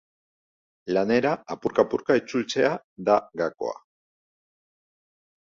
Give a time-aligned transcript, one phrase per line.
[0.97, 2.71] Lanera apurka-apurka itzultzea
[3.11, 3.77] da gakoa.